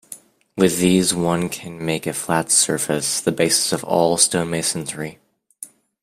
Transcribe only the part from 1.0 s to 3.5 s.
one can make a flat surface- the